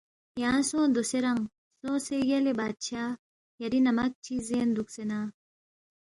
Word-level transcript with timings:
یانگ 0.41 0.63
سونگ 0.69 0.91
دوسے 0.95 1.17
رنگ، 1.25 1.41
سونگسے 1.79 2.15
یلے 2.29 2.53
بادشاہ 2.59 3.17
یری 3.61 3.79
نمک 3.87 4.11
چی 4.23 4.35
زین 4.47 4.67
دُوکسے 4.75 5.03
نہ 5.09 5.19